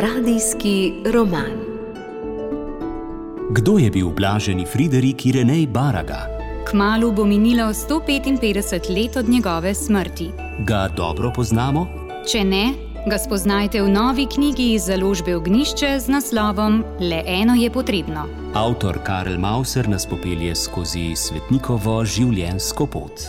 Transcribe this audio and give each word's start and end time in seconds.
Radijski 0.00 0.92
roman. 1.12 1.58
Kdo 3.50 3.78
je 3.78 3.90
bil 3.90 4.10
blaženi 4.10 4.66
Friderik 4.66 5.26
Irenej 5.26 5.66
Baraga? 5.66 6.26
Kmalu 6.70 7.12
bo 7.12 7.24
minilo 7.24 7.64
155 7.74 8.94
let 8.94 9.16
od 9.16 9.28
njegove 9.28 9.74
smrti. 9.74 10.30
Ga 10.58 10.88
dobro 10.96 11.32
poznamo? 11.34 11.86
Če 12.30 12.44
ne, 12.44 12.74
ga 13.10 13.18
spoznajte 13.18 13.82
v 13.82 13.88
novi 13.88 14.26
knjigi 14.34 14.72
iz 14.72 14.86
založbe 14.86 15.36
Ognišče 15.36 15.98
z 16.00 16.08
naslovom 16.08 16.84
Le 17.00 17.22
eno 17.26 17.54
je 17.54 17.70
potrebno. 17.70 18.28
Avtor 18.54 18.98
Karel 19.02 19.38
Mauser 19.38 19.88
nas 19.88 20.06
popelje 20.06 20.54
skozi 20.54 21.16
svetnikovo 21.16 22.04
življenjsko 22.04 22.86
pot. 22.86 23.26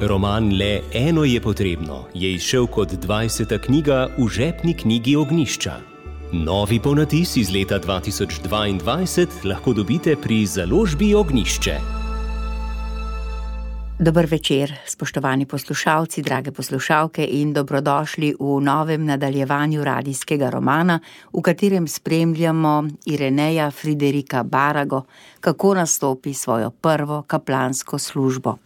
Roman 0.00 0.52
Le 0.58 0.80
eno 0.92 1.24
je 1.24 1.40
potrebno 1.40 2.04
je 2.14 2.34
izšel 2.34 2.66
kot 2.66 2.88
20. 2.88 3.58
knjiga 3.58 4.08
v 4.18 4.28
žepni 4.28 4.74
knjigi 4.74 5.16
Ognišča. 5.16 5.72
Novi 6.32 6.80
ponatis 6.80 7.36
iz 7.36 7.48
leta 7.50 7.80
2022 7.80 9.44
lahko 9.44 9.72
dobite 9.72 10.16
pri 10.16 10.46
založbi 10.46 11.14
Ognišče. 11.14 11.78
Dober 13.98 14.26
večer, 14.26 14.74
spoštovani 14.86 15.46
poslušalci, 15.46 16.22
drage 16.22 16.52
poslušalke 16.52 17.24
in 17.24 17.52
dobrodošli 17.52 18.34
v 18.40 18.60
novem 18.60 19.06
nadaljevanju 19.06 19.84
radijskega 19.84 20.50
romana, 20.50 21.00
v 21.32 21.40
katerem 21.40 21.88
spremljamo 21.88 22.84
Ireneja 23.06 23.70
Friderika 23.70 24.42
Barago, 24.42 25.02
kako 25.40 25.74
nastopi 25.74 26.34
svojo 26.34 26.70
prvo 26.70 27.22
kaplansko 27.22 27.98
službo. 27.98 28.65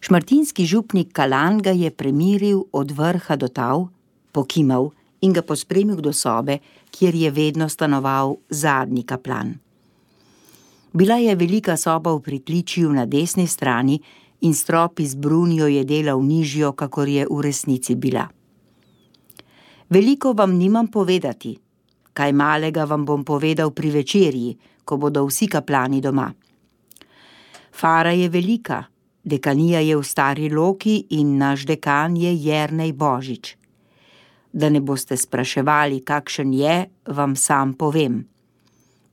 Šmartinski 0.00 0.64
župnik 0.66 1.12
Kalan 1.12 1.58
ga 1.60 1.70
je 1.70 1.90
premiril 1.90 2.62
od 2.72 2.90
vrha 2.90 3.36
do 3.36 3.48
tav, 3.48 3.88
pokimal 4.32 4.90
in 5.20 5.32
ga 5.32 5.42
pospremil 5.42 6.00
do 6.00 6.12
sobe, 6.12 6.58
kjer 6.90 7.14
je 7.14 7.30
vedno 7.30 7.68
stanoval 7.68 8.36
zadnji 8.48 9.02
kaplan. 9.02 9.54
Bila 10.92 11.14
je 11.14 11.34
velika 11.36 11.76
soba 11.76 12.12
v 12.12 12.20
pritličju 12.20 12.92
na 12.92 13.04
desni 13.06 13.46
strani 13.46 14.00
in 14.40 14.54
strop 14.54 15.00
iz 15.00 15.14
brunijo 15.14 15.66
je 15.66 15.84
delal 15.84 16.22
nižjo, 16.22 16.72
kakor 16.72 17.08
je 17.08 17.26
v 17.30 17.40
resnici 17.40 17.94
bila. 17.94 18.28
Veliko 19.90 20.32
vam 20.32 20.56
nimam 20.56 20.88
povedati, 20.88 21.58
kaj 22.12 22.32
malega 22.32 22.84
vam 22.84 23.04
bom 23.04 23.24
povedal 23.24 23.70
pri 23.70 23.90
večerji, 23.90 24.56
ko 24.84 24.96
bodo 24.96 25.26
vsi 25.26 25.46
kaplani 25.46 26.00
doma. 26.00 26.32
Fara 27.72 28.12
je 28.12 28.28
velika, 28.28 28.84
dekanija 29.24 29.80
je 29.80 29.96
v 29.96 30.04
stari 30.04 30.48
loki 30.50 31.06
in 31.10 31.36
naš 31.38 31.66
dekan 31.66 32.16
je 32.16 32.34
Jrnej 32.34 32.92
Božič. 32.92 33.56
Da 34.52 34.68
ne 34.68 34.80
boste 34.80 35.16
spraševali, 35.16 36.00
kakšen 36.04 36.52
je, 36.52 36.86
vam 37.06 37.36
sam 37.36 37.74
povem. 37.74 38.24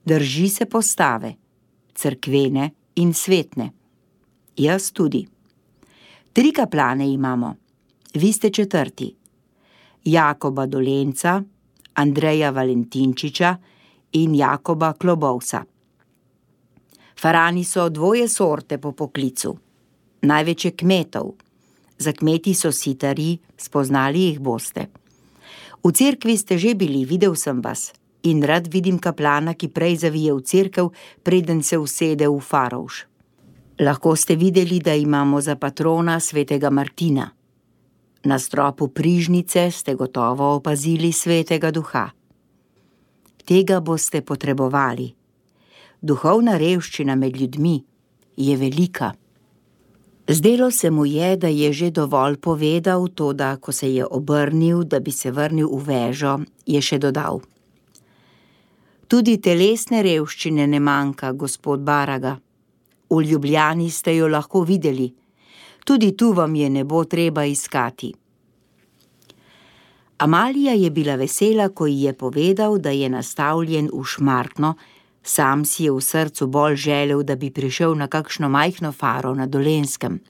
Drži 0.04 0.48
se 0.48 0.66
postave 0.66 1.34
crkvene 1.94 2.70
in 2.94 3.14
svetne. 3.14 3.72
Jaz 4.56 4.90
tudi. 4.92 5.26
Tri 6.32 6.52
kaplane 6.52 7.12
imamo, 7.12 7.54
vi 8.14 8.32
ste 8.32 8.50
četrti. 8.50 9.14
Jakoba 10.04 10.66
Dolenca, 10.66 11.42
Andreja 11.94 12.50
Valentinčiča 12.50 13.56
in 14.12 14.34
Jakoba 14.34 14.92
Klobovsa. 14.92 15.64
Farani 17.20 17.64
so 17.64 17.88
dvoje 17.88 18.28
sorte 18.28 18.78
po 18.78 18.92
poklicu, 18.92 19.58
največ 20.22 20.64
je 20.64 20.72
kmetov. 20.72 21.34
Za 21.98 22.12
kmeti 22.12 22.54
so 22.54 22.72
sitari, 22.72 23.38
spoznali 23.56 24.30
jih 24.30 24.38
boste. 24.40 24.86
V 25.84 25.92
cerkvi 25.92 26.36
ste 26.38 26.58
že 26.58 26.74
bili, 26.74 27.04
videl 27.04 27.34
sem 27.34 27.60
vas 27.60 27.92
in 28.22 28.42
rad 28.42 28.66
vidim 28.66 28.98
kaplana, 28.98 29.54
ki 29.54 29.68
prej 29.68 29.96
zavije 30.04 30.34
v 30.34 30.42
cerkev, 30.42 30.90
preden 31.22 31.62
se 31.62 31.78
usede 31.78 32.28
v 32.28 32.40
farovš. 32.40 33.06
Lahko 33.78 34.16
ste 34.16 34.36
videli, 34.36 34.80
da 34.80 34.94
imamo 34.94 35.40
za 35.40 35.56
patrona 35.56 36.20
svetega 36.20 36.70
Martina. 36.70 37.30
Na 38.24 38.38
stropu 38.38 38.88
prižnice 38.88 39.70
ste 39.70 39.94
gotovo 39.94 40.54
opazili 40.54 41.12
svetega 41.12 41.70
duha. 41.70 42.10
Tega 43.46 43.80
boste 43.80 44.20
potrebovali. 44.20 45.14
Duhovna 46.02 46.58
revščina 46.58 47.14
med 47.14 47.36
ljudmi 47.36 47.84
je 48.36 48.56
velika. 48.56 49.12
Zdelo 50.30 50.70
se 50.70 50.90
mu 50.90 51.06
je, 51.06 51.36
da 51.36 51.48
je 51.48 51.72
že 51.72 51.90
dovolj 51.90 52.36
povedal, 52.36 53.08
to 53.08 53.32
da, 53.32 53.56
ko 53.56 53.72
se 53.72 53.94
je 53.94 54.06
obrnil, 54.06 54.84
da 54.84 55.00
bi 55.00 55.10
se 55.10 55.30
vrnil 55.30 55.68
v 55.72 55.84
vežo, 55.84 56.38
je 56.66 56.80
še 56.82 56.98
dodal. 56.98 57.40
Tudi 59.08 59.38
telesne 59.40 60.02
revščine 60.04 60.66
ne 60.68 60.80
manjka, 60.80 61.32
gospod 61.32 61.80
Baraga. 61.80 62.36
V 63.08 63.22
Ljubljani 63.24 63.88
ste 63.90 64.16
jo 64.16 64.28
lahko 64.28 64.60
videli, 64.68 65.08
tudi 65.84 66.12
tu 66.12 66.34
vam 66.36 66.54
je 66.54 66.68
ne 66.70 66.84
bo 66.84 67.04
treba 67.04 67.44
iskati. 67.48 68.12
Amalija 70.18 70.74
je 70.76 70.90
bila 70.90 71.16
vesela, 71.16 71.68
ko 71.68 71.86
ji 71.86 72.02
je 72.02 72.12
povedal, 72.12 72.78
da 72.78 72.90
je 72.90 73.08
nastavljen 73.08 73.88
v 73.94 74.04
šmartno, 74.04 74.74
sam 75.28 75.64
si 75.64 75.84
je 75.84 75.92
v 75.92 76.00
srcu 76.00 76.46
bolj 76.46 76.76
želel, 76.76 77.22
da 77.22 77.36
bi 77.36 77.50
prišel 77.50 77.94
na 77.94 78.08
kakšno 78.08 78.48
majhno 78.48 78.92
faro 78.92 79.34
na 79.34 79.46
Dolenskem. 79.46 80.20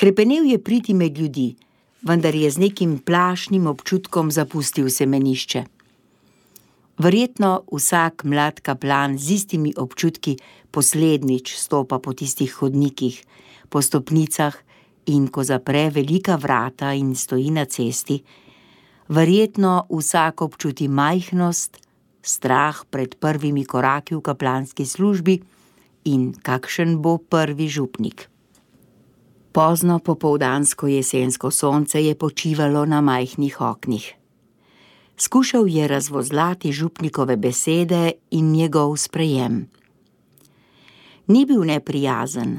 Hrepenel 0.00 0.44
je 0.44 0.58
priti 0.62 0.94
med 0.94 1.18
ljudi, 1.18 1.56
vendar 2.02 2.34
je 2.34 2.50
z 2.50 2.58
nekim 2.58 2.98
plašnim 2.98 3.66
občutkom 3.66 4.30
zapustil 4.30 4.90
semenišče. 4.90 5.64
Verjetno 7.00 7.62
vsak 7.72 8.24
mlad 8.24 8.60
kaplan 8.60 9.18
z 9.18 9.30
istimi 9.30 9.72
občutki 9.76 10.36
poslednjič 10.70 11.56
stopa 11.56 11.98
po 11.98 12.12
tistih 12.12 12.52
hodnikih, 12.52 13.24
po 13.68 13.82
stopnicah 13.82 14.54
in 15.06 15.28
ko 15.28 15.44
zapre 15.44 15.90
velika 15.90 16.36
vrata 16.36 16.92
in 16.92 17.16
stoji 17.16 17.50
na 17.50 17.64
cesti, 17.64 18.20
verjetno 19.08 19.86
vsak 19.90 20.42
občuti 20.42 20.88
majhnost, 20.88 21.80
strah 22.22 22.84
pred 22.90 23.16
prvimi 23.16 23.64
koraki 23.64 24.14
v 24.14 24.20
kaplanski 24.20 24.86
službi 24.86 25.40
in 26.04 26.32
kakšen 26.32 27.00
bo 27.02 27.18
prvi 27.18 27.68
župnik. 27.68 28.28
Pozno 29.52 29.98
popoldansko 29.98 30.86
jesensko 30.86 31.50
sonce 31.50 31.98
je 31.98 32.14
počivalo 32.14 32.86
na 32.86 33.00
majhnih 33.00 33.60
oknih. 33.60 34.14
Skušal 35.16 35.68
je 35.68 35.88
razvozlati 35.88 36.72
župnikove 36.72 37.36
besede 37.36 38.12
in 38.30 38.52
njegov 38.52 38.96
sprejem. 38.96 39.66
Ni 41.26 41.44
bil 41.46 41.64
neprijazen, 41.64 42.58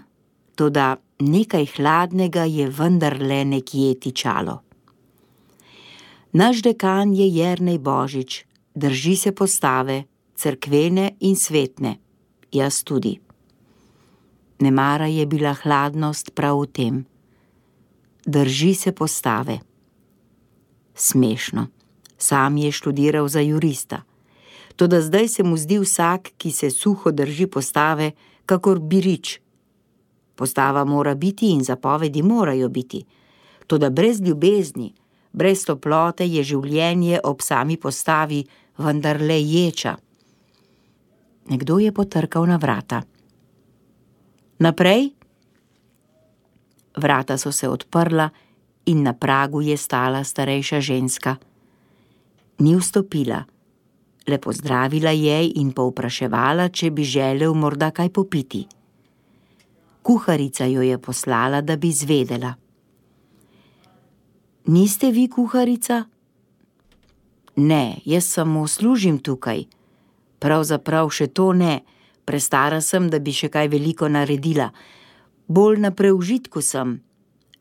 toda 0.55 0.97
nekaj 1.19 1.65
hladnega 1.75 2.43
je 2.43 2.67
vendarle 2.69 3.45
nekje 3.45 3.99
tičalo. 3.99 4.61
Naš 6.33 6.61
dekan 6.61 7.13
je 7.13 7.27
Jrnej 7.27 7.79
Božič, 7.79 8.45
drži 8.75 9.15
se 9.15 9.31
postave, 9.31 10.03
crkvene 10.35 11.11
in 11.19 11.35
svetne, 11.35 11.97
jaz 12.51 12.83
tudi. 12.83 13.19
Nemara 14.59 15.05
je 15.05 15.25
bila 15.25 15.53
hladnost 15.53 16.35
prav 16.35 16.61
v 16.61 16.67
tem. 16.67 17.05
Drži 18.25 18.73
se 18.73 18.91
postave. 18.91 19.59
Smešno 20.95 21.67
sam 22.21 22.57
je 22.57 22.71
študiral 22.71 23.27
za 23.27 23.39
jurista. 23.39 24.01
Toda 24.75 25.01
zdaj 25.01 25.27
se 25.27 25.43
mu 25.43 25.57
zdi 25.57 25.79
vsak, 25.79 26.29
ki 26.37 26.51
se 26.51 26.69
suho 26.69 27.11
drži 27.11 27.47
postave, 27.47 28.11
kakor 28.45 28.79
birič. 28.79 29.39
Postava 30.35 30.85
mora 30.85 31.15
biti 31.15 31.51
in 31.51 31.63
zapovedi 31.63 32.21
morajo 32.21 32.69
biti. 32.69 33.05
Toda 33.67 33.89
brez 33.89 34.21
ljubezni, 34.21 34.93
brez 35.31 35.65
toplote 35.65 36.25
je 36.25 36.43
življenje 36.43 37.19
ob 37.23 37.41
sami 37.41 37.77
postavi 37.77 38.43
vendar 38.77 39.21
le 39.21 39.39
ječa. 39.41 39.95
Nekdo 41.49 41.79
je 41.79 41.91
potrkal 41.91 42.47
na 42.47 42.57
vrata. 42.57 43.01
Naprej? 44.59 45.09
Vrata 46.97 47.37
so 47.37 47.51
se 47.51 47.67
odprla 47.67 48.29
in 48.85 49.03
na 49.03 49.13
pragu 49.13 49.61
je 49.61 49.77
stala 49.77 50.23
starejša 50.23 50.79
ženska 50.79 51.37
ni 52.61 52.75
vstopila. 52.75 53.43
Le 54.27 54.37
pozdravila 54.37 55.11
je 55.11 55.49
in 55.57 55.73
povpraševala, 55.73 56.69
če 56.69 56.91
bi 56.93 57.03
želel 57.03 57.53
morda 57.57 57.89
kaj 57.91 58.09
popiti. 58.13 58.61
Kuharica 60.01 60.65
jo 60.69 60.81
je 60.85 60.97
poslala, 60.97 61.61
da 61.61 61.75
bi 61.75 61.91
zvedela. 61.91 62.53
Niste 64.65 65.11
vi 65.11 65.27
kuharica? 65.27 66.05
Ne, 67.55 67.97
jaz 68.05 68.25
samo 68.25 68.67
služim 68.67 69.17
tukaj. 69.17 69.63
Pravzaprav 70.39 71.09
še 71.09 71.27
to 71.33 71.47
ne, 71.53 71.79
prestara 72.25 72.77
sem, 72.81 73.09
da 73.09 73.17
bi 73.19 73.33
še 73.33 73.49
kaj 73.49 73.71
veliko 73.73 74.05
naredila. 74.05 74.69
Bolj 75.47 75.81
na 75.81 75.91
preužitku 75.91 76.61
sem. 76.61 76.99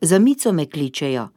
Za 0.00 0.18
mico 0.20 0.52
me 0.52 0.68
kličejo. 0.68 1.30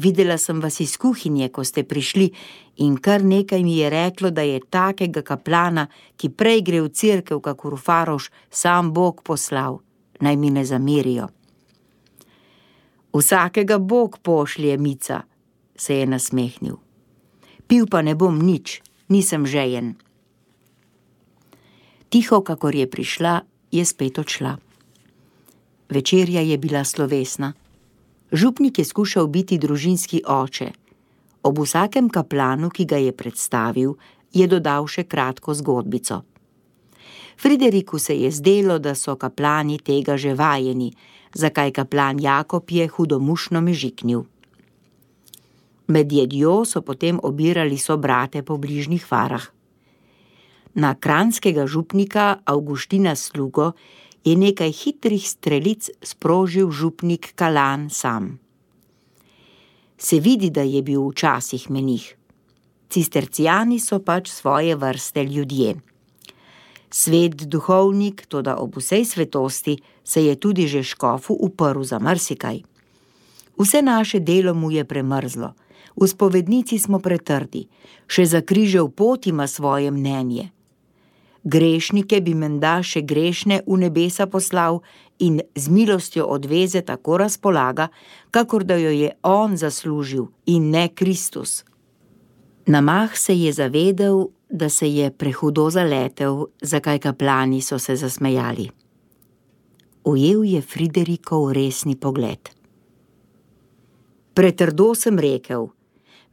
Videla 0.00 0.38
sem 0.40 0.64
vas 0.64 0.80
iz 0.80 0.96
kuhinje, 0.96 1.50
ko 1.52 1.68
ste 1.68 1.84
prišli, 1.84 2.32
in 2.80 2.96
kar 2.96 3.20
nekaj 3.22 3.60
mi 3.62 3.76
je 3.76 3.92
reklo, 3.92 4.32
da 4.32 4.42
je 4.42 4.64
takega 4.64 5.20
kaplana, 5.22 5.86
ki 6.16 6.32
prej 6.32 6.64
gre 6.64 6.80
v 6.80 6.88
cerkev, 6.88 7.44
kakor 7.44 7.76
v 7.76 7.84
faroš, 7.84 8.32
sam 8.50 8.90
Bog 8.96 9.20
poslal, 9.22 9.82
naj 10.24 10.36
mi 10.36 10.50
ne 10.50 10.64
zamerijo. 10.64 11.28
Vsakega 13.14 13.78
Bog 13.78 14.18
pošlje, 14.18 14.76
Mica, 14.78 15.22
se 15.76 15.94
je 15.94 16.06
nasmehnil. 16.06 16.76
Pil 17.66 17.86
pa 17.86 18.02
ne 18.02 18.14
bom 18.14 18.34
nič, 18.42 18.82
nisem 19.08 19.46
žejen. 19.46 19.94
Tiho, 22.10 22.42
kakor 22.42 22.74
je 22.74 22.90
prišla, 22.90 23.40
je 23.70 23.84
spet 23.86 24.18
odšla. 24.18 24.58
Večerja 25.88 26.42
je 26.42 26.58
bila 26.58 26.84
slovesna. 26.84 27.54
Župnik 28.32 28.78
je 28.78 28.84
skušal 28.84 29.26
biti 29.26 29.58
družinski 29.58 30.26
oče. 30.26 30.72
Ob 31.42 31.58
vsakem 31.58 32.10
kaplanu, 32.10 32.70
ki 32.70 32.84
ga 32.84 32.98
je 32.98 33.12
predstavil, 33.14 33.94
je 34.34 34.46
dodal 34.50 34.90
še 34.90 35.06
kratko 35.06 35.54
zgodbico. 35.54 36.24
Frideriku 37.38 37.98
se 37.98 38.18
je 38.18 38.30
zdelo, 38.30 38.78
da 38.78 38.94
so 38.94 39.14
kaplani 39.16 39.78
tega 39.78 40.16
že 40.16 40.34
vajeni, 40.34 40.90
zakaj 41.34 41.72
kaplan 41.72 42.20
Jakob 42.20 42.70
je 42.70 42.88
hudomušno 42.88 43.60
mežiknil. 43.60 44.24
Med 45.86 46.12
jedjo 46.12 46.64
so 46.64 46.80
potem 46.80 47.20
obirali 47.22 47.78
so 47.78 47.96
brate 47.96 48.42
po 48.42 48.56
bližnjih 48.56 49.04
farah. 49.04 49.44
Na 50.74 50.94
kranskega 50.94 51.66
župnika 51.66 52.40
Augustina 52.44 53.14
Slugo 53.14 53.72
je 54.24 54.36
nekaj 54.36 54.72
hitrih 54.72 55.28
strelic 55.28 55.90
sprožil 56.02 56.70
župnik 56.70 57.34
Kalan 57.36 57.90
sam. 57.90 58.38
Se 59.98 60.20
vidi, 60.20 60.50
da 60.50 60.62
je 60.62 60.82
bil 60.82 61.04
včasih 61.08 61.70
menih. 61.70 62.16
Cistercijani 62.88 63.78
so 63.80 64.00
pač 64.00 64.30
svoje 64.30 64.76
vrste 64.76 65.24
ljudje. 65.24 65.76
Svet 66.94 67.48
duhovnik, 67.50 68.22
toda 68.30 68.54
ob 68.62 68.78
vsej 68.78 69.02
svetosti, 69.04 69.74
se 70.04 70.22
je 70.22 70.34
tudi 70.38 70.68
že 70.70 70.86
škofu 70.86 71.34
uprl 71.34 71.82
za 71.82 71.98
marsikaj. 71.98 72.62
Vse 73.58 73.82
naše 73.82 74.20
delo 74.20 74.54
mu 74.54 74.70
je 74.70 74.84
premrzlo, 74.84 75.54
v 75.98 76.06
spovednici 76.06 76.78
smo 76.78 77.02
pretrdi, 77.02 77.66
še 78.06 78.26
za 78.26 78.40
križev 78.46 78.94
pot 78.94 79.26
ima 79.26 79.46
svoje 79.46 79.90
mnenje 79.90 80.54
grešnike 81.44 82.20
bi 82.20 82.34
menda 82.34 82.78
še 82.82 83.04
grešne 83.04 83.60
v 83.66 83.78
nebesa 83.84 84.26
poslal 84.26 84.80
in 85.20 85.40
z 85.54 85.68
milostjo 85.68 86.26
odveze 86.26 86.82
tako 86.82 87.20
razpolaga, 87.20 87.88
kakor 88.30 88.64
da 88.64 88.76
jo 88.80 88.90
je 88.90 89.12
on 89.22 89.56
zaslužil 89.56 90.26
in 90.46 90.70
ne 90.70 90.88
Kristus. 90.88 91.64
Namah 92.66 93.16
se 93.16 93.36
je 93.36 93.52
zavedel, 93.52 94.32
da 94.54 94.68
se 94.68 94.86
je 94.94 95.10
prehudo 95.10 95.66
zaletel, 95.70 96.46
zakaj 96.62 96.98
kaplani 96.98 97.60
so 97.62 97.78
se 97.78 97.96
zasmejali. 97.96 98.70
Ujel 100.04 100.44
je 100.44 100.62
Friderikov 100.62 101.52
resni 101.52 101.96
pogled. 101.96 102.50
Pretrdo 104.34 104.94
sem 104.94 105.18
rekel: 105.18 105.66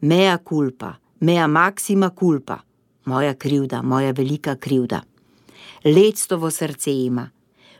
Mea 0.01 0.37
culpa, 0.49 0.95
mea 1.19 1.47
maxima 1.47 2.11
culpa 2.19 2.61
moja 3.05 3.33
krivda, 3.33 3.81
moja 3.81 4.11
velika 4.11 4.55
krivda. 4.55 5.01
Lectovo 5.83 6.51
srce 6.51 6.93
ima, 6.93 7.29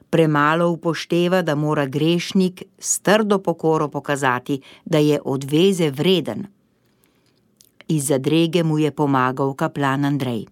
premalo 0.09 0.69
upošteva, 0.69 1.41
da 1.41 1.55
mora 1.55 1.85
grešnik 1.85 2.63
s 2.79 2.99
trdo 2.99 3.39
pokoro 3.39 3.87
pokazati, 3.87 4.61
da 4.85 4.97
je 4.97 5.19
odveze 5.25 5.89
vreden. 5.89 6.47
Iz 7.91 8.07
zadrege 8.07 8.63
mu 8.63 8.79
je 8.79 8.91
pomagal 8.91 9.53
kaplan 9.53 10.05
Andrej. 10.05 10.45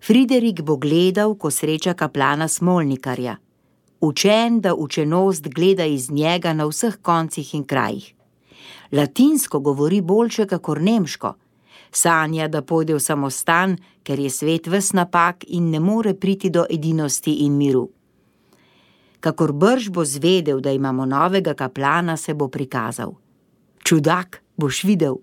Friderik 0.00 0.62
bo 0.62 0.78
gledal, 0.80 1.34
ko 1.36 1.50
sreča 1.50 1.92
kaplana 1.94 2.48
Smolnikarja, 2.48 3.36
učen, 4.00 4.60
da 4.60 4.74
učenost 4.74 5.48
gleda 5.48 5.84
iz 5.84 6.10
njega 6.10 6.52
na 6.52 6.64
vseh 6.64 6.96
koncih 7.02 7.54
in 7.54 7.64
krajih. 7.64 8.14
Latinsko 8.92 9.60
govori 9.60 10.00
boljše, 10.00 10.46
kakor 10.46 10.80
nemško 10.80 11.34
sanja, 11.92 12.48
da 12.48 12.62
pojde 12.62 12.94
v 12.94 13.00
samostan, 13.00 13.76
ker 14.02 14.18
je 14.18 14.30
svet 14.30 14.66
ves 14.66 14.92
napak 14.92 15.44
in 15.48 15.70
ne 15.70 15.80
more 15.80 16.14
priti 16.14 16.50
do 16.50 16.64
edinosti 16.70 17.34
in 17.44 17.56
miru. 17.58 17.88
Kakor 19.20 19.52
brž 19.52 19.90
bo 19.90 20.04
zvedel, 20.04 20.60
da 20.60 20.72
imamo 20.72 21.04
novega 21.06 21.54
kaplana, 21.54 22.16
se 22.16 22.34
bo 22.34 22.48
prikazal. 22.48 23.18
Čudak, 23.84 24.42
boš 24.56 24.84
videl. 24.84 25.20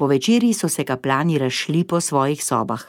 Po 0.00 0.06
večerji 0.06 0.54
so 0.54 0.68
se 0.68 0.84
kaplani 0.84 1.38
razšli 1.38 1.84
po 1.84 2.00
svojih 2.00 2.44
sobah. 2.44 2.82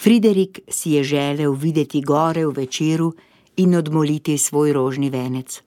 Friderik 0.00 0.60
si 0.68 0.90
je 0.90 1.04
želel 1.04 1.52
videti 1.52 2.00
gore 2.00 2.46
v 2.46 2.50
večeru 2.50 3.12
in 3.56 3.74
odmoliti 3.74 4.38
svoj 4.38 4.72
rožni 4.72 5.10
venec. 5.10 5.62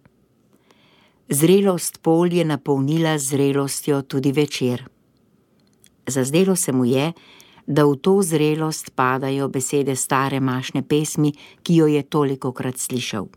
Zrelost 1.29 2.01
pol 2.01 2.33
je 2.33 2.45
napolnila 2.45 3.18
zrelostjo 3.18 4.01
tudi 4.01 4.31
večer. 4.31 4.83
Zazdelo 6.07 6.56
se 6.56 6.71
mu 6.71 6.85
je, 6.85 7.13
da 7.68 7.85
v 7.85 7.95
to 7.95 8.21
zrelost 8.21 8.91
padajo 8.95 9.47
besede 9.47 9.95
stare 9.95 10.39
mašne 10.39 10.83
pesmi, 10.88 11.31
ki 11.63 11.75
jo 11.75 11.88
je 11.88 12.03
toliko 12.03 12.51
krat 12.51 12.77
slišal. 12.77 13.27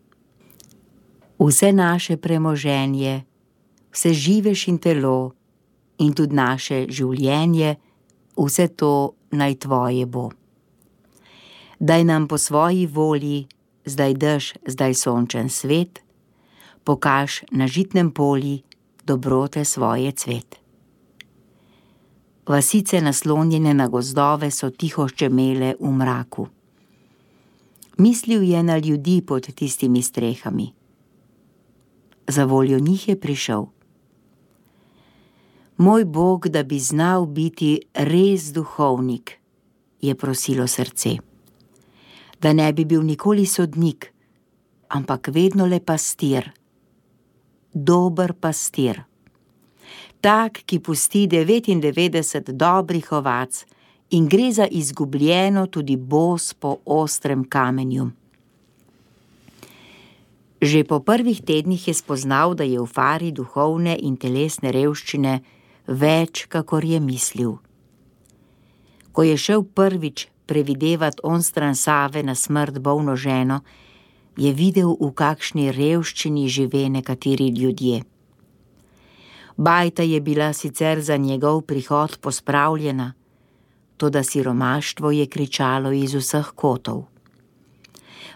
Vse 1.38 1.72
naše 1.72 2.16
premoženje, 2.16 3.22
vse 3.92 4.14
živeš 4.14 4.68
in 4.68 4.78
telo, 4.78 5.39
in 6.00 6.12
tudi 6.16 6.36
naše 6.36 6.86
življenje, 6.88 7.76
vse 8.36 8.68
to 8.74 9.14
naj 9.36 9.54
tvoje 9.64 10.06
bo. 10.06 10.30
Daj 11.80 12.04
nam 12.04 12.28
po 12.28 12.38
svoji 12.38 12.86
volji, 12.86 13.46
zdaj 13.84 14.14
dež, 14.14 14.52
zdaj 14.66 14.94
sončen 14.94 15.48
svet 15.48 16.00
pokaž 16.84 17.44
na 17.52 17.66
žitnem 17.66 18.10
polju 18.10 18.58
dobrote 19.06 19.64
svoje 19.64 20.12
cvet. 20.12 20.56
Vasice 22.48 23.00
naslonjene 23.00 23.74
na 23.74 23.86
gozdove 23.88 24.50
so 24.50 24.70
tiho 24.70 25.06
ščemele 25.08 25.76
v 25.78 25.90
mraku. 25.90 26.46
Mislil 27.98 28.42
je 28.42 28.62
na 28.62 28.78
ljudi 28.78 29.20
pod 29.22 29.46
tistimi 29.54 30.02
strehami. 30.02 30.72
Za 32.26 32.44
voljo 32.44 32.78
njih 32.78 33.08
je 33.08 33.20
prišel. 33.20 33.66
Moj 35.80 36.04
Bog, 36.04 36.48
da 36.48 36.62
bi 36.62 36.78
znal 36.78 37.26
biti 37.26 37.80
res 37.94 38.52
duhovnik, 38.52 39.38
je 40.00 40.14
prosilo 40.14 40.66
srce. 40.66 41.16
Da 42.40 42.52
ne 42.52 42.72
bi 42.72 42.84
bil 42.84 43.00
nikoli 43.02 43.46
sodnik, 43.46 44.12
ampak 44.88 45.28
vedno 45.32 45.66
le 45.66 45.80
pastir 45.80 46.52
dober 47.72 48.34
pastir. 48.34 49.04
Tak, 50.20 50.62
ki 50.66 50.80
pusti 50.80 51.26
99 51.26 52.52
dobrih 52.52 53.12
ovac 53.12 53.64
in 54.10 54.28
gre 54.28 54.52
za 54.52 54.66
izgubljeno 54.66 55.66
tudi 55.66 55.96
bos 55.96 56.54
po 56.54 56.76
ostrem 56.84 57.44
kamenju. 57.44 58.10
Že 60.60 60.84
po 60.84 61.00
prvih 61.00 61.40
tednih 61.40 61.88
je 61.88 61.94
spoznal, 61.94 62.54
da 62.54 62.64
je 62.64 62.80
v 62.80 62.86
fari 62.86 63.32
duhovne 63.32 63.96
in 63.96 64.16
telesne 64.16 64.72
revščine 64.72 65.40
več, 65.90 66.46
kakor 66.46 66.84
je 66.86 67.00
mislil. 67.02 67.58
Ko 69.12 69.26
je 69.26 69.36
šel 69.36 69.66
prvič 69.66 70.28
previdevati 70.46 71.22
on 71.22 71.42
stran 71.42 71.74
Save 71.74 72.22
na 72.22 72.34
smrt 72.34 72.78
bolno 72.78 73.16
ženo, 73.16 73.60
je 74.38 74.52
videl, 74.54 74.94
v 74.94 75.10
kakšni 75.14 75.70
revščini 75.74 76.48
žive 76.48 76.88
nekateri 76.88 77.50
ljudje. 77.50 78.02
Bajta 79.56 80.02
je 80.02 80.20
bila 80.20 80.52
sicer 80.52 81.02
za 81.02 81.16
njegov 81.16 81.60
prihod 81.68 82.16
pospravljena, 82.20 83.12
to 83.96 84.10
da 84.10 84.22
siromaštvo 84.22 85.10
je 85.10 85.26
kričalo 85.26 85.92
iz 85.92 86.14
vseh 86.14 86.54
kotov. 86.54 87.04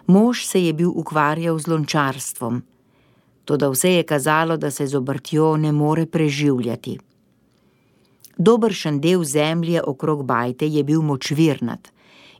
Mož 0.07 0.45
se 0.45 0.61
je 0.61 0.73
bil 0.73 0.91
ukvarjal 0.93 1.57
z 1.59 1.67
lončarstvom, 1.67 2.61
to 3.45 3.57
da 3.57 3.69
vse 3.69 3.95
je 3.95 4.03
kazalo, 4.03 4.57
da 4.57 4.71
se 4.71 4.87
z 4.87 4.95
obrtjo 4.95 5.57
ne 5.57 5.71
more 5.71 6.05
preživljati. 6.05 6.99
Dobršen 8.37 8.99
del 9.01 9.23
zemlje 9.23 9.81
okrog 9.83 10.25
bajte 10.25 10.67
je 10.67 10.83
bil 10.83 11.01
močvirnat 11.01 11.91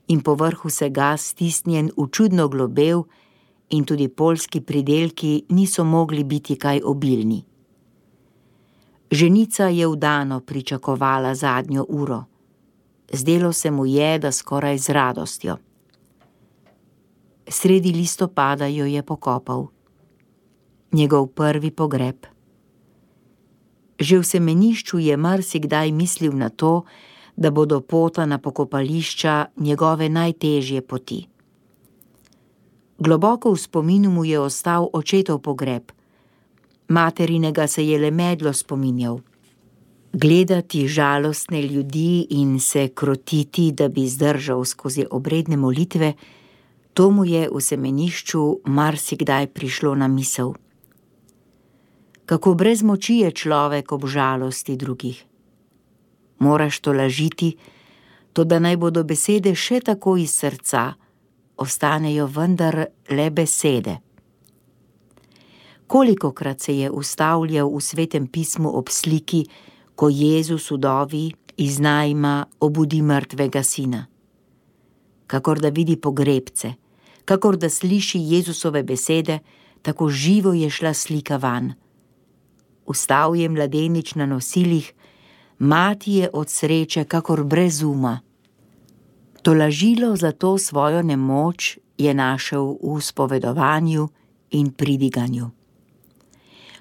in 0.08 0.20
povrh 0.20 0.64
vsega 0.64 1.16
stisnjen 1.16 1.90
v 1.96 2.08
čudno 2.12 2.48
globel, 2.48 3.02
in 3.70 3.84
tudi 3.84 4.08
polski 4.08 4.60
pridelki 4.60 5.44
niso 5.48 5.84
mogli 5.84 6.24
biti 6.24 6.56
kaj 6.56 6.80
obilni. 6.84 7.44
Ženica 9.10 9.64
je 9.64 9.88
vdano 9.88 10.40
pričakovala 10.40 11.34
zadnjo 11.34 11.86
uro. 11.88 12.24
Zdelo 13.12 13.52
se 13.52 13.70
mu 13.70 13.86
je, 13.86 14.18
da 14.18 14.32
skoraj 14.32 14.78
z 14.78 14.88
radostjo. 14.88 15.56
Sredi 17.48 17.92
listopada 17.92 18.66
jo 18.66 18.86
je 18.86 19.02
pokopal. 19.02 19.66
Njegov 20.92 21.26
prvi 21.26 21.70
pogreb. 21.70 22.35
Že 24.00 24.20
v 24.20 24.24
semenišču 24.24 24.98
je 24.98 25.16
marsikdaj 25.16 25.92
mislil 25.92 26.32
na 26.32 26.48
to, 26.48 26.84
da 27.36 27.50
bodo 27.50 27.80
pota 27.80 28.26
na 28.26 28.38
pokopališča 28.38 29.46
njegove 29.56 30.08
najtežje 30.08 30.80
poti. 30.82 31.26
Globoko 32.98 33.52
v 33.52 33.60
spominu 33.60 34.10
mu 34.10 34.24
je 34.24 34.40
ostal 34.40 34.88
očetov 34.92 35.44
pogreb, 35.44 35.92
materinega 36.88 37.66
se 37.66 37.84
je 37.84 37.98
le 37.98 38.10
medlo 38.10 38.52
spominjal. 38.52 39.20
Gledati 40.12 40.88
žalostne 40.88 41.62
ljudi 41.62 42.26
in 42.30 42.60
se 42.60 42.88
krotiti, 42.88 43.72
da 43.72 43.88
bi 43.88 44.08
zdržal 44.08 44.64
skozi 44.64 45.04
obredne 45.10 45.56
molitve, 45.56 46.14
to 46.94 47.10
mu 47.10 47.24
je 47.24 47.48
v 47.52 47.60
semenišču 47.60 48.60
marsikdaj 48.64 49.46
prišlo 49.46 49.94
na 49.94 50.08
misel. 50.08 50.54
Kako 52.26 52.54
brez 52.54 52.82
moči 52.82 53.20
je 53.22 53.30
človek 53.30 53.92
ob 53.92 54.06
žalosti 54.06 54.76
drugih. 54.76 55.24
Moraš 56.38 56.80
to 56.80 56.92
lažiti, 56.92 57.56
to 58.32 58.44
da 58.44 58.58
naj 58.58 58.76
bodo 58.76 59.04
besede 59.04 59.54
še 59.54 59.78
tako 59.80 60.16
iz 60.18 60.34
srca, 60.34 60.94
ostanejo 61.56 62.26
vendar 62.26 62.86
le 63.10 63.30
besede. 63.30 63.96
Kolikokrat 65.86 66.60
se 66.60 66.74
je 66.76 66.90
ustavljal 66.90 67.70
v 67.70 67.80
svetem 67.80 68.26
pismu 68.26 68.74
ob 68.74 68.90
sliki, 68.90 69.46
ko 69.94 70.10
Jezus 70.10 70.70
udovi 70.70 71.30
iz 71.56 71.78
najma 71.78 72.44
obudi 72.60 73.02
mrtvega 73.02 73.62
sina. 73.62 74.06
Kakor 75.26 75.62
da 75.62 75.70
vidi 75.70 75.96
pogrebce, 75.96 76.74
kakor 77.24 77.56
da 77.56 77.70
sliši 77.70 78.18
Jezusove 78.18 78.82
besede, 78.82 79.38
tako 79.82 80.08
živo 80.08 80.52
je 80.52 80.70
šla 80.70 80.94
slika 80.94 81.36
van. 81.36 81.74
Ustal 82.86 83.36
je 83.36 83.48
mladenič 83.48 84.14
na 84.14 84.26
nosilih, 84.26 84.92
mati 85.58 86.12
je 86.12 86.30
od 86.32 86.50
sreče, 86.50 87.04
kakor 87.04 87.44
brez 87.44 87.82
uma. 87.82 88.20
To 89.42 89.54
lažilo 89.54 90.16
za 90.16 90.32
to 90.32 90.58
svojo 90.58 91.02
nemoč 91.02 91.78
je 91.98 92.14
našel 92.14 92.78
v 92.82 93.00
spovedovanju 93.00 94.08
in 94.50 94.70
pridiganju. 94.70 95.50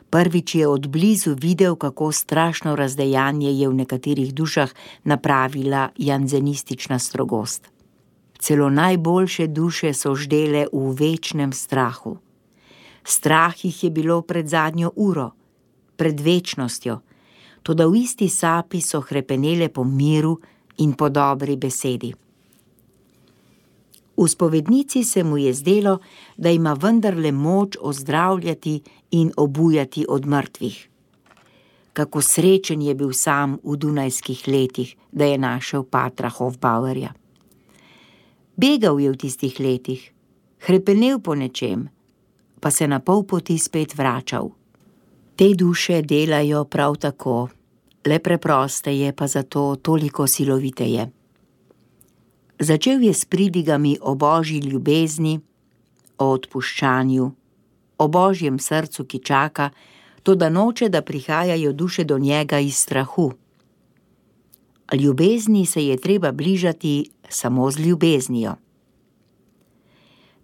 Prvič 0.09 0.55
je 0.55 0.67
od 0.67 0.87
blizu 0.87 1.35
videl, 1.35 1.75
kako 1.75 2.11
strašno 2.11 2.75
razdejanje 2.75 3.51
je 3.51 3.69
v 3.69 3.73
nekaterih 3.73 4.33
dušah 4.33 4.71
napravila 5.03 5.89
janzenistična 5.97 6.99
strogost. 6.99 7.67
Celo 8.39 8.69
najboljše 8.69 9.47
duše 9.47 9.93
so 9.93 10.15
ždele 10.15 10.67
v 10.73 10.93
večnem 10.93 11.53
strahu. 11.53 12.17
Strah 13.03 13.65
jih 13.65 13.83
je 13.83 13.89
bilo 13.89 14.21
pred 14.21 14.47
zadnjo 14.47 14.91
uro, 14.95 15.31
pred 15.95 16.19
večnostjo, 16.19 16.99
tudi 17.63 17.85
v 17.85 18.03
isti 18.03 18.29
sapi 18.29 18.81
so 18.81 19.01
krepenele 19.01 19.69
po 19.69 19.83
miru 19.83 20.37
in 20.77 20.93
po 20.93 21.09
dobri 21.09 21.57
besedi. 21.57 22.13
V 24.17 24.27
spovednici 24.27 25.03
se 25.03 25.23
mu 25.23 25.37
je 25.37 25.53
zdelo, 25.53 25.99
da 26.37 26.49
ima 26.49 26.73
vendarle 26.73 27.31
moč 27.31 27.75
ozdravljati 27.81 28.81
in 29.11 29.31
obujati 29.37 30.05
od 30.09 30.25
mrtvih. 30.25 30.89
Kako 31.93 32.21
srečen 32.21 32.81
je 32.81 32.95
bil 32.95 33.13
sam 33.13 33.57
v 33.63 33.77
dunajskih 33.77 34.47
letih, 34.47 34.95
da 35.11 35.25
je 35.25 35.37
našel 35.37 35.83
patra 35.83 36.29
Hofbauerja. 36.29 37.13
Begal 38.55 38.99
je 38.99 39.11
v 39.11 39.17
tistih 39.17 39.59
letih, 39.59 40.11
krepenil 40.59 41.19
po 41.19 41.35
nečem, 41.35 41.89
pa 42.59 42.71
se 42.71 42.87
na 42.87 42.99
pol 42.99 43.23
poti 43.23 43.57
spet 43.59 43.95
vračal. 43.95 44.51
Te 45.35 45.53
duše 45.55 46.01
delajo 46.01 46.63
prav 46.63 46.95
tako, 46.95 47.49
le 48.07 48.19
preproste 48.19 48.97
je 48.97 49.13
pa 49.15 49.27
zato 49.27 49.75
toliko 49.75 50.27
siloviteje. 50.27 51.11
Začel 52.59 53.03
je 53.03 53.13
s 53.13 53.25
pridigami 53.25 53.97
o 54.01 54.15
božji 54.15 54.59
ljubezni, 54.59 55.39
o 56.17 56.29
odpuščanju, 56.31 57.31
o 57.97 58.07
božjem 58.07 58.59
srcu, 58.59 59.03
ki 59.03 59.19
čaka, 59.19 59.69
to 60.23 60.35
da 60.35 60.49
noče, 60.49 60.89
da 60.89 61.01
prihajajo 61.01 61.73
duše 61.73 62.03
do 62.03 62.17
njega 62.19 62.59
iz 62.59 62.77
strahu. 62.77 63.33
Ljubezni 64.93 65.65
se 65.65 65.85
je 65.85 65.97
treba 65.97 66.31
bližati 66.31 67.09
samo 67.29 67.71
z 67.71 67.79
ljubeznijo. 67.79 68.55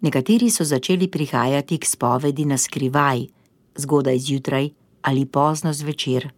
Nekateri 0.00 0.50
so 0.50 0.64
začeli 0.64 1.08
prihajati 1.08 1.78
k 1.78 1.86
spovedi 1.86 2.44
na 2.44 2.58
skrivaj, 2.58 3.26
zgodaj 3.76 4.18
zjutraj 4.18 4.68
ali 5.02 5.26
pozno 5.26 5.72
zvečer. 5.72 6.30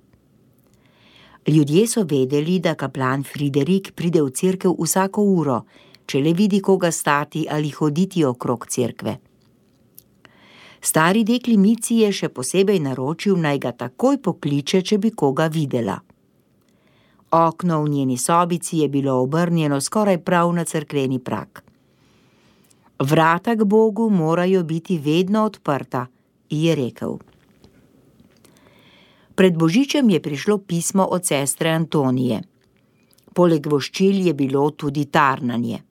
Ljudje 1.46 1.86
so 1.86 2.02
vedeli, 2.02 2.58
da 2.58 2.74
kaplan 2.74 3.24
Friderik 3.24 3.92
pride 3.94 4.22
v 4.22 4.30
cerkev 4.30 4.76
vsako 4.80 5.22
uro, 5.22 5.60
če 6.06 6.20
le 6.20 6.32
vidi 6.32 6.60
koga 6.60 6.90
stati 6.90 7.46
ali 7.50 7.70
hoditi 7.70 8.24
okrog 8.24 8.66
cerkve. 8.66 9.16
Stari 10.80 11.24
dekli 11.24 11.56
Mici 11.56 12.02
je 12.02 12.10
še 12.12 12.28
posebej 12.28 12.80
naročil, 12.84 13.36
naj 13.40 13.58
ga 13.58 13.72
takoj 13.72 14.18
pokliče, 14.20 14.82
če 14.82 14.98
bi 14.98 15.10
koga 15.10 15.46
videla. 15.48 15.96
Okno 17.34 17.82
v 17.82 17.88
njeni 17.88 18.18
sobici 18.18 18.78
je 18.78 18.88
bilo 18.88 19.14
obrnjeno 19.22 19.80
skoraj 19.80 20.18
prav 20.24 20.52
na 20.52 20.64
cerkveni 20.64 21.18
prak. 21.18 21.64
Vrata 23.00 23.56
k 23.56 23.64
Bogu 23.64 24.10
morajo 24.10 24.62
biti 24.64 24.98
vedno 24.98 25.44
odprta, 25.44 26.06
je 26.50 26.74
rekel. 26.74 27.16
Pred 29.34 29.56
božičem 29.58 30.10
je 30.10 30.20
prišlo 30.22 30.58
pismo 30.58 31.04
od 31.10 31.26
sestre 31.26 31.70
Antonije. 31.74 32.38
Poleg 33.34 33.66
voščil 33.66 34.26
je 34.26 34.34
bilo 34.34 34.70
tudi 34.70 35.04
tarnanje. 35.10 35.82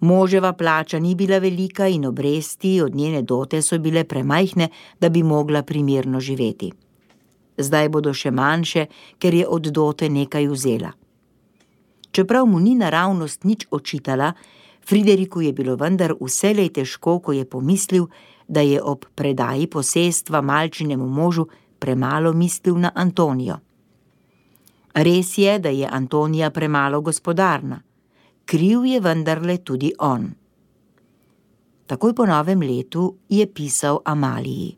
Moževa 0.00 0.52
plača 0.52 0.98
ni 0.98 1.14
bila 1.14 1.38
velika 1.38 1.86
in 1.88 2.04
obresti 2.06 2.80
od 2.80 2.94
njene 2.94 3.22
dote 3.22 3.62
so 3.62 3.78
bile 3.78 4.04
premajhne, 4.04 4.68
da 5.00 5.08
bi 5.08 5.22
mogla 5.22 5.62
primirno 5.62 6.20
živeti. 6.20 6.72
Zdaj 7.56 7.88
bodo 7.88 8.12
še 8.12 8.30
manjše, 8.30 8.86
ker 9.18 9.34
je 9.34 9.46
od 9.46 9.70
dote 9.72 10.08
nekaj 10.10 10.48
vzela. 10.48 10.92
Čeprav 12.12 12.46
mu 12.46 12.60
ni 12.60 12.74
naravnost 12.74 13.44
nič 13.44 13.66
očitala, 13.70 14.32
Frideriku 14.82 15.40
je 15.40 15.52
bilo 15.52 15.76
vendar 15.76 16.12
vselej 16.20 16.72
težko, 16.74 17.20
ko 17.20 17.32
je 17.32 17.44
pomislil, 17.44 18.08
da 18.48 18.60
je 18.60 18.82
ob 18.82 19.06
predaji 19.14 19.66
posestva 19.66 20.40
malčinemu 20.42 21.06
možu 21.06 21.46
premalo 21.82 22.32
mislil 22.32 22.78
na 22.78 22.92
Antonijo. 22.94 23.56
Res 24.94 25.38
je, 25.38 25.58
da 25.58 25.68
je 25.68 25.88
Antonija 25.90 26.50
premalo 26.50 27.00
gospodarna, 27.00 27.80
kriv 28.44 28.84
je 28.86 29.00
vendarle 29.00 29.56
tudi 29.58 29.90
on. 29.98 30.28
Takoj 31.86 32.14
po 32.14 32.26
novem 32.26 32.62
letu 32.62 33.08
je 33.28 33.46
pisal 33.46 33.98
Amaliji. 34.04 34.76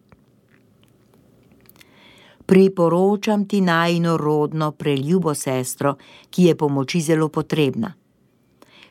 Priporočam 2.47 3.45
ti 3.49 3.61
najno 3.61 4.17
rodno 4.17 4.73
preljubo 4.73 5.35
sestro, 5.35 5.97
ki 6.31 6.49
je 6.49 6.57
pomoči 6.57 7.01
zelo 7.01 7.29
potrebna. 7.29 7.93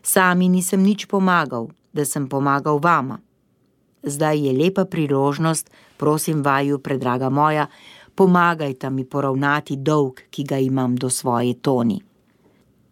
Sami 0.04 0.50
nisem 0.50 0.84
nič 0.84 1.06
pomagal, 1.06 1.70
da 1.94 2.06
sem 2.06 2.30
pomagal 2.30 2.78
vama. 2.78 3.18
Zdaj 4.04 4.40
je 4.48 4.54
lepa 4.54 4.86
priložnost, 4.86 5.70
prosim 5.98 6.44
vaju, 6.44 6.80
predraga 6.80 7.30
moja, 7.30 7.68
pomagajta 8.16 8.90
mi 8.90 9.06
poravnati 9.06 9.76
dolg, 9.76 10.20
ki 10.30 10.44
ga 10.44 10.58
imam 10.58 10.96
do 10.96 11.10
svoje 11.10 11.54
toni. 11.54 12.02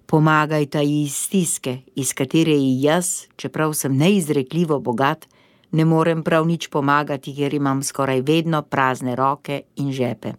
Pomagajta 0.06 0.82
ji 0.82 1.02
iz 1.02 1.16
stiske, 1.16 1.78
iz 1.96 2.14
katere 2.14 2.52
ji 2.52 2.82
jaz, 2.82 3.28
čeprav 3.36 3.74
sem 3.74 3.96
neizrekljivo 3.98 4.80
bogat, 4.80 5.28
ne 5.72 5.86
morem 5.86 6.24
prav 6.24 6.48
nič 6.48 6.68
pomagati, 6.68 7.36
ker 7.36 7.54
imam 7.54 7.84
skoraj 7.84 8.22
vedno 8.22 8.62
prazne 8.62 9.16
roke 9.16 9.62
in 9.76 9.92
žepe. 9.92 10.34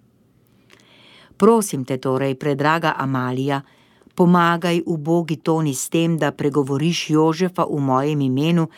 Prosim 1.36 1.84
te 1.84 1.96
torej, 1.96 2.34
predraga 2.34 2.94
Amalija, 2.98 3.62
pomagaj 4.14 4.82
v 4.86 4.96
bogi 4.98 5.36
toni 5.36 5.74
s 5.74 5.88
tem, 5.88 6.18
da 6.18 6.32
pregovoriš 6.32 7.10
Jožefa 7.10 7.64
v 7.64 7.80
mojem 7.80 8.20
imenu, 8.20 8.68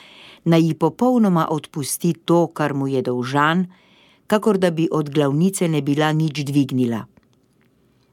naj 0.44 0.62
ji 0.62 0.74
popolnoma 0.74 1.48
odpusti 1.50 2.14
to, 2.24 2.46
kar 2.46 2.74
mu 2.74 2.86
je 2.88 3.02
dolžan, 3.02 3.66
kakor 4.26 4.58
da 4.58 4.70
bi 4.70 4.88
od 4.92 5.10
glavnice 5.10 5.68
ne 5.68 5.82
bila 5.82 6.12
nič 6.12 6.44
dvignila. 6.44 7.04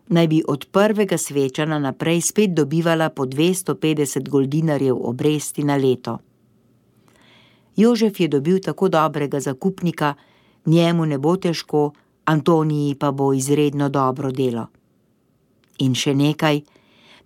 Naj 0.08 0.28
bi 0.28 0.44
od 0.48 0.66
prvega 0.72 1.18
svečana 1.18 1.80
naprej 1.80 2.22
spet 2.22 2.54
dobivala 2.54 3.10
po 3.10 3.26
250 3.26 4.30
goldinarjev 4.30 4.98
obresti 5.00 5.64
na 5.64 5.76
leto. 5.76 6.18
Jožef 7.76 8.20
je 8.20 8.28
dobil 8.28 8.60
tako 8.60 8.90
dobrega 8.90 9.40
zakupnika, 9.40 10.14
njemu 10.66 11.06
ne 11.06 11.18
bo 11.18 11.38
težko, 11.38 11.92
Antoniji 12.26 12.96
pa 12.96 13.12
bo 13.12 13.34
izredno 13.34 13.90
dobro 13.90 14.32
delo. 14.32 14.68
In 15.80 15.96
še 15.96 16.14
nekaj, 16.14 16.62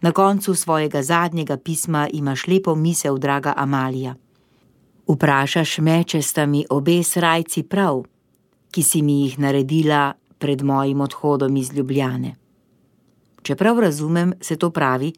na 0.02 0.12
koncu 0.12 0.56
svojega 0.56 1.04
zadnjega 1.04 1.58
pisma 1.58 2.08
imaš 2.14 2.48
lepo 2.48 2.76
misel, 2.76 3.18
draga 3.18 3.54
Amalija. 3.58 4.16
Vprašaš 5.08 5.78
me, 5.78 6.04
če 6.04 6.22
sta 6.22 6.46
mi 6.46 6.66
obe 6.70 7.04
srajci 7.04 7.64
prav 7.64 8.04
ki 8.76 8.84
si 8.84 9.00
mi 9.02 9.22
jih 9.24 9.40
naredila 9.40 10.14
pred 10.38 10.60
mojim 10.62 11.02
odhodom 11.02 11.56
iz 11.56 11.72
Ljubljane. 11.72 12.36
Čeprav 13.42 13.80
razumem, 13.80 14.34
se 14.42 14.58
to 14.60 14.70
pravi, 14.70 15.14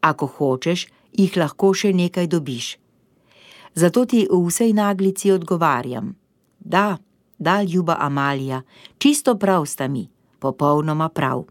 ako 0.00 0.26
hočeš, 0.26 0.86
jih 1.12 1.36
lahko 1.36 1.74
še 1.76 1.92
nekaj 1.92 2.26
dobiš. 2.32 2.68
Zato 3.74 4.04
ti 4.08 4.22
v 4.30 4.38
vsej 4.46 4.72
naglici 4.72 5.32
odgovarjam: 5.34 6.14
Da, 6.58 6.96
da, 7.38 7.62
ljuba 7.62 7.96
Amalija, 8.00 8.62
čisto 8.98 9.34
prav 9.36 9.66
sta 9.66 9.88
mi, 9.88 10.08
popolnoma 10.38 11.08
prav. 11.08 11.44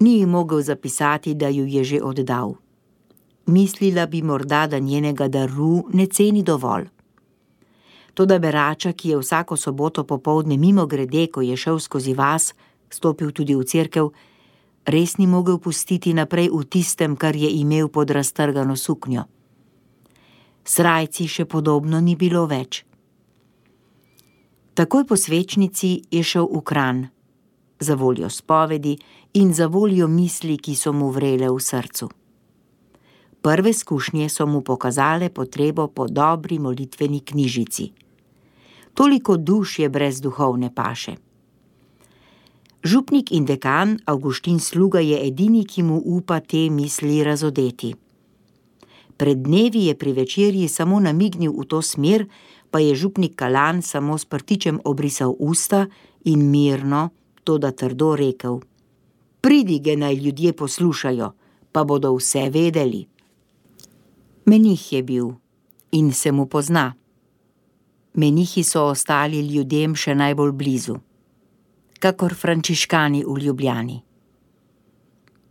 Ni 0.00 0.14
ji 0.18 0.26
mogel 0.26 0.62
zapisati, 0.62 1.34
da 1.34 1.48
ju 1.48 1.66
je 1.66 1.84
že 1.84 2.00
oddal. 2.02 2.54
Mislila 3.46 4.06
bi 4.06 4.22
morda, 4.22 4.66
da 4.66 4.78
njenega 4.78 5.28
daru 5.28 5.84
ne 5.92 6.06
ceni 6.06 6.42
dovolj. 6.42 6.88
Toda 8.14 8.38
berača, 8.38 8.92
ki 8.92 9.08
je 9.08 9.18
vsako 9.18 9.56
soboto 9.56 10.04
popovdne 10.04 10.56
mimo 10.56 10.86
grede, 10.86 11.26
ko 11.26 11.40
je 11.40 11.56
šel 11.56 11.78
skozi 11.78 12.14
vas, 12.14 12.54
stopil 12.90 13.32
tudi 13.32 13.54
v 13.54 13.64
cerkev, 13.64 14.10
res 14.84 15.16
ni 15.18 15.26
mogel 15.26 15.58
pustiti 15.58 16.14
naprej 16.14 16.50
v 16.50 16.64
tistem, 16.64 17.16
kar 17.16 17.36
je 17.36 17.50
imel 17.50 17.88
pod 17.88 18.10
raztrgano 18.10 18.76
suknjo. 18.76 19.24
Srajci 20.64 21.26
še 21.28 21.44
podobno 21.44 22.00
ni 22.00 22.16
bilo 22.16 22.46
več. 22.46 22.84
Takoj 24.74 25.04
po 25.04 25.16
svečnici 25.16 26.02
je 26.10 26.22
šel 26.22 26.46
v 26.46 26.60
kran, 26.62 27.08
za 27.80 27.94
voljo 27.94 28.30
spovedi 28.30 28.96
in 29.34 29.54
za 29.54 29.66
voljo 29.66 30.08
misli, 30.08 30.58
ki 30.58 30.74
so 30.74 30.92
mu 30.92 31.10
vrele 31.10 31.50
v 31.50 31.58
srcu. 31.60 32.19
Prve 33.42 33.70
izkušnje 33.70 34.28
so 34.28 34.46
mu 34.46 34.60
pokazale 34.60 35.28
potrebo 35.28 35.86
po 35.88 36.06
dobri 36.08 36.58
molitveni 36.58 37.20
knjižici. 37.20 37.90
Toliko 38.94 39.36
duš 39.36 39.78
je 39.78 39.88
brez 39.88 40.20
duhovne 40.20 40.74
paše. 40.74 41.14
Župnik 42.84 43.32
in 43.32 43.44
dekan 43.44 43.98
Augustin 44.06 44.60
Sluga 44.60 45.00
je 45.00 45.26
edini, 45.26 45.64
ki 45.64 45.82
mu 45.82 46.02
upa 46.04 46.40
te 46.40 46.70
misli 46.70 47.24
razodeti. 47.24 47.94
Pred 49.16 49.38
dnevi 49.38 49.84
je 49.84 49.94
pri 49.94 50.12
večerji 50.12 50.68
samo 50.68 51.00
namignil 51.00 51.52
v 51.52 51.64
to 51.68 51.82
smer, 51.82 52.24
pa 52.70 52.78
je 52.80 52.94
župnik 52.94 53.36
Kalan 53.36 53.82
samo 53.82 54.18
s 54.18 54.24
prtičem 54.24 54.80
obrisal 54.84 55.34
usta 55.38 55.86
in 56.24 56.50
mirno, 56.50 57.08
to 57.44 57.58
da 57.58 57.70
trdo 57.70 58.16
rekel: 58.16 58.60
Pridige 59.40 59.96
naj 59.96 60.14
ljudje 60.14 60.52
poslušajo, 60.52 61.32
pa 61.72 61.84
bodo 61.84 62.14
vse 62.16 62.48
vedeli. 62.50 63.09
Menih 64.50 64.92
je 64.92 65.02
bil 65.02 65.28
in 65.92 66.12
se 66.12 66.32
mu 66.32 66.46
pozna. 66.46 66.94
Menihi 68.14 68.64
so 68.66 68.88
ostali 68.90 69.44
ljudem 69.46 69.94
še 69.94 70.16
najbolj 70.18 70.50
blizu, 70.58 70.96
kakor 72.02 72.34
frančiškani 72.34 73.20
v 73.28 73.36
Ljubljani. 73.44 73.98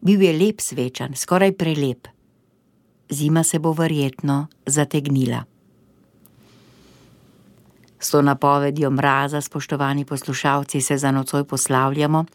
Bil 0.03 0.25
je 0.27 0.33
lep 0.35 0.59
svečan, 0.59 1.15
skoraj 1.15 1.55
prelep. 1.55 2.09
Zima 3.09 3.43
se 3.43 3.59
bo 3.59 3.71
verjetno 3.71 4.47
zategnila. 4.65 5.45
S 7.99 8.11
to 8.11 8.21
napovedjo 8.21 8.91
mraza, 8.91 9.39
spoštovani 9.41 10.03
poslušalci, 10.05 10.81
se 10.81 10.97
za 10.97 11.11
nocoj 11.11 11.47
poslavljamo. 11.47 12.25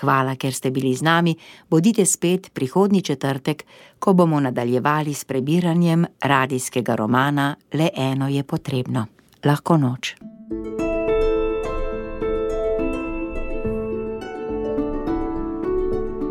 Hvala, 0.00 0.36
ker 0.36 0.52
ste 0.52 0.70
bili 0.70 0.94
z 0.94 1.02
nami. 1.02 1.36
Bodite 1.70 2.06
spet 2.06 2.50
prihodnji 2.54 3.02
četrtek, 3.02 3.64
ko 3.98 4.12
bomo 4.12 4.40
nadaljevali 4.40 5.14
s 5.14 5.24
prebiranjem 5.24 6.06
radijskega 6.20 6.94
romana 6.94 7.56
Le 7.72 7.88
eno 7.96 8.28
je 8.28 8.42
potrebno. 8.42 9.06
Lahko 9.44 9.76
noč. 9.76 10.14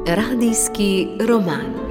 Radijski 0.08 1.08
roman. 1.28 1.83